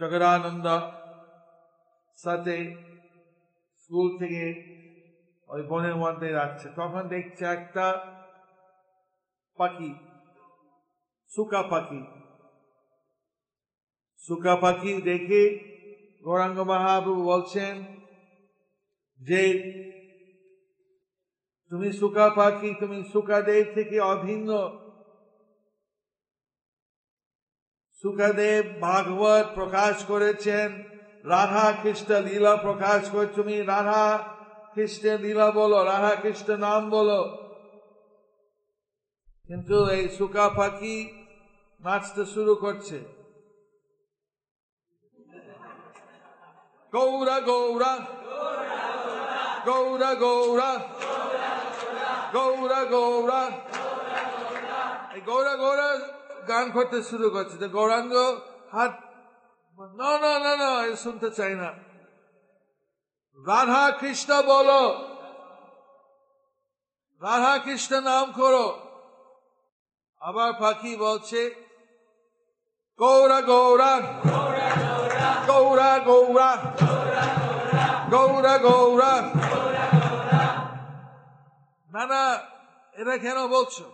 জগদানন্দ 0.00 0.66
সাথে 2.18 2.56
স্কুল 3.80 4.06
থেকে 4.18 4.46
ওই 5.48 5.62
বনের 5.62 5.96
মধ্যে 5.96 6.28
যাচ্ছে। 6.32 6.66
তখন 6.76 7.02
দেখছে 7.08 7.44
একটা 7.56 7.86
পাখি 9.58 9.90
সুকা 11.32 11.62
পাখি। 11.62 12.00
সুকা 14.24 14.54
পাখি 14.56 14.92
দেখে 15.00 15.42
গৌরাঙ্গ 16.24 16.58
মহাপ্রভু 16.60 17.22
বলছেন, 17.24 17.74
যে 19.20 19.42
তুমি 21.70 21.92
সুকা 21.92 22.30
পাখি, 22.30 22.74
তুমি 22.80 22.98
সুকাদেব 23.12 23.64
থেকে 23.74 24.00
অভিন্ন। 24.00 24.50
সুকাদেব 28.04 28.64
ভাগবত 28.80 29.46
প্রকাশ 29.54 29.94
করেছেন, 30.04 30.68
রাধা 31.24 31.66
খ্রিস্ট 31.82 32.10
লীলা 32.10 32.56
প্রকাশ 32.56 33.00
করে, 33.10 33.26
তুমি 33.26 33.56
রাধা 33.62 34.04
খ্রিস্টের 34.72 35.20
লীলা 35.20 35.50
বলো, 35.50 35.78
রাধা 35.84 36.14
খ্রিস্ট 36.14 36.48
নাম 36.50 36.90
বলো। 36.90 37.20
কিন্তু 39.46 39.76
এই 39.86 40.04
সুকা 40.08 40.46
পাখি 40.48 40.96
নাচতে 41.82 42.22
শুরু 42.24 42.54
করছে। 42.54 43.17
গৌরা 46.92 47.40
গৌরা 47.40 47.92
গৌরা 49.66 50.14
গৌরা 50.14 50.70
গৌরা 52.32 52.84
গৌরা 52.84 53.42
এই 55.14 55.20
গৌরা 55.20 55.54
গৌরা 55.56 55.88
গান 56.48 56.70
করতে 56.70 57.02
শুরু 57.02 57.30
করছে। 57.30 57.56
তো 57.58 57.68
গৌরাঙ্গ 57.68 58.14
হাত 58.72 58.94
না 59.78 60.12
না 60.18 60.32
না 60.38 60.52
না 60.56 60.96
শুনতে 60.96 61.30
চাই 61.30 61.54
না। 61.54 61.70
রাধা 63.46 63.84
কৃষ্ণ 64.00 64.30
বলো। 64.42 64.82
রাধা 67.22 67.58
কৃষ্ণ 67.58 68.00
নাম 68.00 68.32
করো। 68.32 68.66
আবার 70.20 70.52
পাখি 70.60 70.96
বলছে, 70.96 71.40
গৌরা 72.98 73.40
গৌরা। 73.40 73.92
গৌরা 75.46 75.98
গৌরা। 75.98 76.56
গৌরা 78.10 78.58
গৌরা। 78.58 79.22
না 81.92 82.06
না 82.06 82.38
এটা 82.92 83.18
কেন 83.18 83.46
বলছো? 83.46 83.92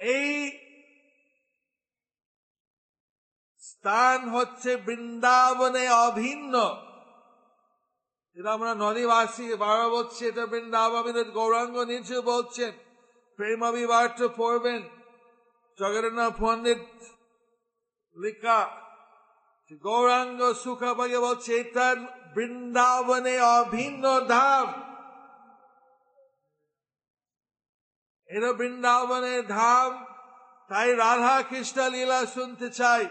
এই 0.00 0.50
স্থান 3.58 4.28
হচ্ছে 4.28 4.76
বৃন্দাবনে 4.76 5.90
অভিন্ন। 5.90 6.76
এটা 8.34 8.52
আমরা 8.52 8.74
নদীবাসী 8.74 9.54
বারো 9.54 9.90
বলছি, 9.90 10.26
এটা 10.26 10.46
বৃন্দাবন 10.46 11.30
গৌরাঙ্গ 11.30 11.78
নিচে 11.78 12.20
বলছেন। 12.20 12.72
প্রেম 13.36 13.62
অভিবার্য 13.62 14.28
পড়বেন। 14.36 14.82
জগন্নাথ 15.78 16.32
পণ্ডিত 16.38 16.84
লিখা 18.16 18.81
গৌরাঙ্গ 19.84 20.40
সুখাপাকে 20.62 21.18
বলছে 21.26 21.52
এটা 21.60 21.88
বৃন্দাবনে 22.34 23.34
অভিন্ন 23.60 24.04
ধাম। 24.34 24.66
এটা 28.30 28.50
বৃন্দাবনের 28.52 29.42
ধাম, 29.48 29.90
তাই 30.70 30.88
রাধা 30.96 31.36
কৃষ্ণ 31.50 31.78
লীলা 31.94 32.20
শুনতে 32.26 32.68
চাই। 32.70 33.04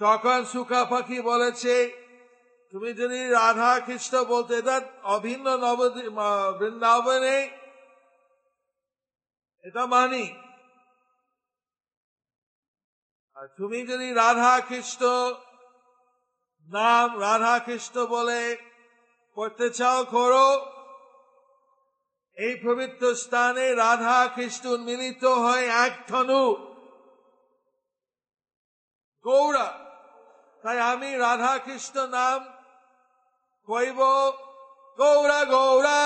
তখন 0.00 0.40
সুখা 0.52 0.82
পাখি 0.84 1.18
বলেছে, 1.30 1.76
তুমি 2.72 2.90
যদি 2.92 3.20
রাধা 3.38 3.72
কৃষ্ণ 3.86 4.14
বলতে 4.24 4.56
অভিন্ন 5.16 5.46
নবদ্বীপ 5.56 6.18
বৃন্দাবনে, 6.58 7.38
এটা 9.64 9.82
মানি। 9.86 10.24
আর 13.40 13.48
তুমি 13.58 13.80
যদি 13.86 14.08
রাধা 14.12 14.54
কৃষ্ণ 14.60 15.02
নাম 16.68 17.08
রাধা 17.20 17.56
কৃষ্ণ 17.58 17.96
বলে 18.06 18.42
করতে 19.36 19.66
চাও, 19.70 20.00
করো। 20.04 20.48
এই 22.36 22.54
পবিত্র 22.64 23.02
স্থানে 23.14 23.66
রাধা 23.74 24.18
কৃষ্ণ 24.36 24.64
মিলিত 24.78 25.24
হয় 25.24 25.66
এক 25.84 25.92
ধনু। 26.08 26.44
গৌরা 29.24 29.68
তাই 30.64 30.78
আমি 30.92 31.10
রাধা 31.16 31.54
কৃষ্ণ 31.58 31.96
নাম 32.06 32.40
কইব 33.68 34.00
গৌরা 34.98 35.40
গৌরা 35.44 35.98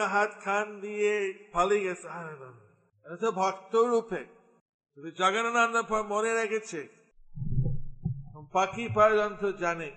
গৌরাঙ্গ 0.00 0.06
হাত 0.06 0.30
খান 0.44 0.80
দিয়ে 0.80 1.44
পালিয়ে 1.52 1.80
গেছে। 1.80 2.08
এটা 3.04 3.30
ভক্ত 3.30 3.76
রূপে। 3.76 4.24
তুমি 4.94 5.10
জগন্নাথ 5.10 5.92
মনে 5.92 6.34
রেখেছে। 6.34 6.88
পাখি 8.52 8.88
পর্যন্ত 8.94 9.44
জানে। 9.44 9.90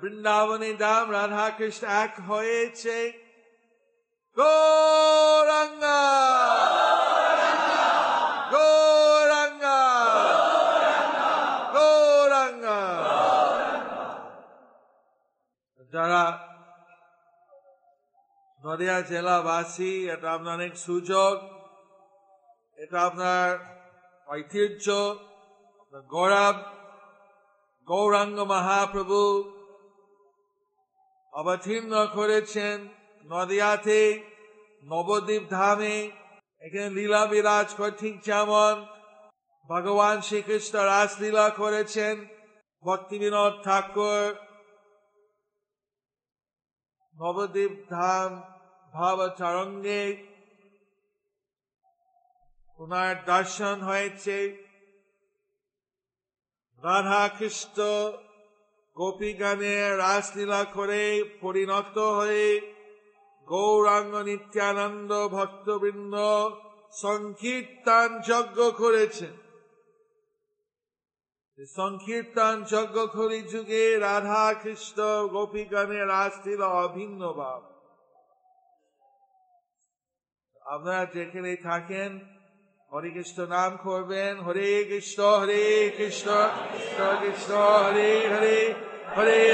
বৃন্দাবনী 0.00 0.72
দাম 0.72 1.12
রাধা 1.12 1.50
কৃষ্ণ 1.50 1.86
এক 1.86 2.20
হয়েছে। 2.20 3.12
গৌরাঙ্গা! 4.36 6.00
গৌরাঙ্গা! 8.50 9.80
গৌরাঙ্গা! 11.72 13.04
যারা 15.92 16.47
নদিয়া 18.62 18.98
জেলাবাসী, 19.10 19.92
এটা 20.14 20.28
আপনার 20.36 20.54
অনেক 20.58 20.74
সুযোগ। 20.86 21.34
এটা 22.78 22.98
আপনার 23.08 23.48
ঐতিহ্য, 24.28 24.86
আপনার 25.80 26.02
গৌরব, 26.14 26.56
গৌরাঙ্গ 27.88 28.38
মহাপ্রভু 28.52 29.20
অবতীর্ণ 31.32 31.92
করেছেন 32.16 32.76
নদিয়াতে, 33.26 34.00
নবদ্বীপ 34.84 35.44
ধামে। 35.56 35.96
এখানে 36.62 36.88
লীলা 36.96 37.22
বিরাজ 37.30 37.68
ঠিক 38.00 38.14
যেমন 38.28 38.74
ভগবান 39.68 40.16
শ্রীকৃষ্ণ 40.26 40.74
রাসলীলা 40.92 41.46
করেছেন। 41.60 42.14
ভক্তি 42.84 43.16
বিনোদ 43.22 43.54
ঠাকুর 43.66 44.24
নবদ্বীপ 47.18 47.74
ধাম 47.90 48.30
ভাব 48.94 49.18
চরঙ্গে 49.38 50.02
ওনার 52.78 53.14
দর্শন 53.26 53.76
হয়েছে। 53.80 54.38
রাধা 56.82 57.24
কৃষ্ণ 57.38 57.78
গোপী 58.96 59.30
গানে 59.32 59.74
রাসলীলা 59.96 60.62
করে 60.76 61.02
পরিণত 61.40 61.96
হয়ে 62.18 62.48
গৌরাঙ্গ 63.48 64.14
নিত্যানন্দ 64.28 65.12
ভক্তবৃন্দ 65.36 66.14
সংকীর্তন 67.02 68.08
যজ্ঞ 68.28 68.58
করেছেন। 68.78 69.34
সংকীর্তন 71.58 72.64
যজ্ঞ 72.64 72.96
করি 73.06 73.42
যুগে 73.42 73.98
রাধা 73.98 74.54
কৃষ্ণ 74.62 74.98
গোপীগণের 75.32 76.06
গানে 76.06 76.30
ছিল 76.42 76.60
অভিন্ন 76.62 77.32
ভাব 77.32 77.62
আপনারা 80.66 81.04
যেখানে 81.14 81.56
থাকেন, 81.56 82.10
হরে 82.92 83.10
কৃষ্ণ 83.10 83.38
নাম 83.46 83.76
করবেন, 83.76 84.32
হরে 84.40 84.84
কৃষ্ণ 84.84 85.20
হরে 85.40 85.90
কৃষ্ণ 85.98 86.28
কৃষ্ণ 86.72 87.00
কৃষ্ণ, 87.20 87.52
হরে 87.84 88.28
হরে 88.28 88.74
হরে 89.16 89.47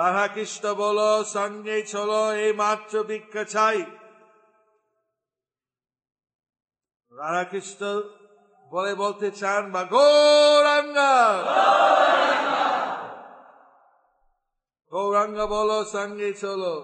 রাধা 0.00 0.28
কৃষ্ণ 0.28 0.74
বলো, 0.74 1.24
সঙ্গে 1.24 1.82
চলো, 1.82 2.34
এই 2.34 2.52
মাত্র 2.52 3.02
ভিক্ষা 3.02 3.44
চাই। 3.44 3.78
রাধা 7.12 7.44
কৃষ্ণ 7.44 8.02
বলে 8.70 8.94
বলতে 8.94 9.30
চান, 9.30 9.72
বা 9.72 9.84
গৌরাঙ্গা! 9.84 11.14
গৌরাঙ্গ 14.92 15.46
বলো, 15.46 15.84
সঙ্গে 15.84 16.32
চলো। 16.32 16.74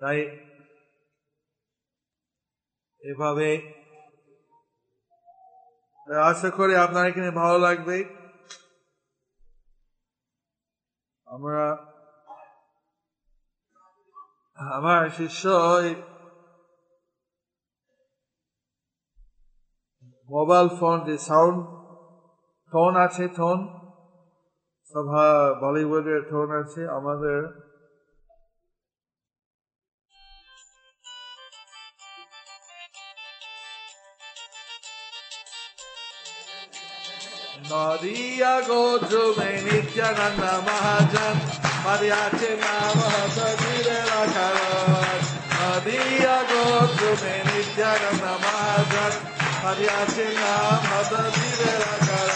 তাই 0.00 0.20
এভাবে 3.00 3.79
আশা 6.10 6.48
করি 6.50 6.72
আপনার 6.76 7.04
এখানে 7.06 7.30
ভালো 7.30 7.58
লাগবে। 7.58 7.96
আমরা 11.26 11.64
আমার 14.58 15.02
শিষ্য 15.10 15.42
মোবাইল 20.28 20.66
ফোন 20.78 20.96
যে 21.04 21.16
সাউন্ড 21.18 21.58
টোন 22.72 22.92
আছে, 22.96 23.24
টোন, 23.28 23.58
সভা 24.94 25.26
বলিউডের 25.62 26.20
টোন 26.30 26.48
আছে, 26.60 26.80
আমাদের 26.98 27.38
নদিয়া 37.70 38.54
গো 38.68 38.82
যোগে 39.10 39.52
নিত্যানন্দ 39.66 40.42
মহাজন। 40.66 41.36
মারিয়াছে 41.84 42.50
নাম 42.62 42.98
হতবীরে 43.14 43.98
রাখার 44.10 44.56
নদিয়া 45.58 46.38
গো 46.50 46.64
যোগে 47.00 47.36
নিত্যানন্দ 47.48 48.24
মহাজন। 48.44 49.12
মারিয়াছে 49.62 50.26
নাম 50.40 50.80
হতবীরে 50.90 51.72
রাখার 51.84 52.28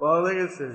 পাওয়া 0.00 0.30
গেছে। 0.38 0.66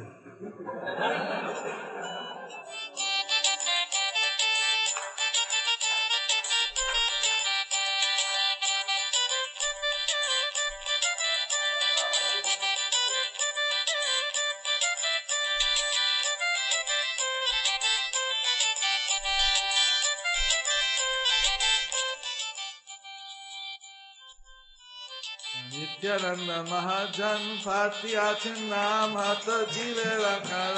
নিত্যানন্দ 26.10 26.50
মহাজন 26.72 27.42
ফাতি 27.64 28.12
আছেন 28.30 28.60
নাম 28.74 29.12
হাত 29.22 29.48
জিলে 29.74 30.12
রাখার 30.26 30.78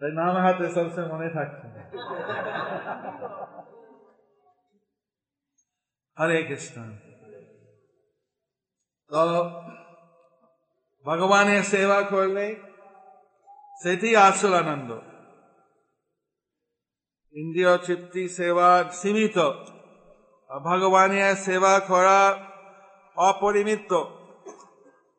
তাই 0.00 0.10
নাম 0.20 0.34
হাতে 0.44 0.66
সবসময় 0.74 1.06
মনে 1.12 1.28
থাকছে। 1.36 1.66
হরে 6.16 6.38
কৃষ্ণ। 6.48 6.76
তো 9.10 9.22
ভগবানের 11.06 11.62
সেবা 11.72 12.00
করলে 12.12 12.46
সেটি 13.82 14.08
আসল 14.28 14.52
আনন্দ। 14.62 14.90
ইন্দ্রিয় 17.34 17.78
তৃপ্তি 17.78 18.28
সেবা 18.28 18.84
সীমিত। 18.92 19.38
ভগবানের 20.50 21.36
সেবা 21.36 21.80
করা 21.80 22.20
অপরিমিত। 23.16 23.92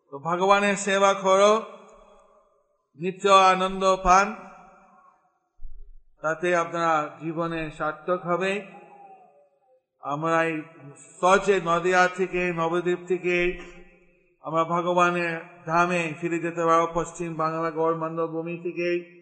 তো 0.09 0.19
ভগবানের 0.19 0.75
সেবা 0.75 1.13
করো, 1.13 1.53
নিত্য 2.99 3.29
আনন্দ 3.29 3.95
পান, 4.03 4.35
তাতে 6.21 6.55
আপনারা 6.55 7.17
জীবনে 7.21 7.71
সার্থক 7.77 8.19
হবে। 8.25 8.53
আমরা 10.01 10.43
এই 10.43 10.61
সচে 11.21 11.55
নদিয়া 11.65 12.07
থেকে, 12.07 12.41
নবদ্বীপ 12.53 12.99
থেকে 13.07 13.35
আমরা 14.43 14.63
ভগবানের 14.63 15.33
ধামে 15.65 16.13
ফিরে 16.21 16.39
যেতে 16.39 16.65
পারব 16.65 16.87
পশ্চিম 16.93 17.33
বাংলা 17.33 17.71
গৌরমন্ড 17.71 18.19
ভূমি 18.27 18.57
থেকে। 18.63 19.14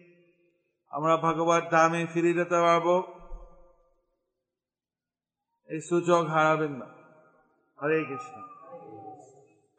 আমরা 0.94 1.16
ভগবান 1.16 1.68
ধামে 1.70 2.06
ফিরে 2.06 2.32
যেতে 2.34 2.60
পারব। 2.60 3.02
এই 5.68 5.80
সুযোগ 5.80 6.26
হারাবেন 6.26 6.70
না। 6.70 6.86
হরে 7.82 8.04
কৃষ্ণ। 8.04 8.42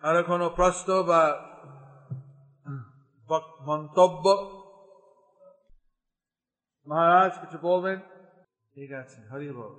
আর 0.02 0.24
কোনো 0.24 0.50
প্রশ্ন 0.50 1.04
বা 1.04 1.38
মন্তব্য? 3.62 4.30
মহারাজ, 6.88 7.32
কিছু 7.42 7.58
বলবেন? 7.58 8.00
ঠিক 8.76 8.92
আছে, 8.92 9.30
হরি 9.32 9.52
বল। 9.52 9.76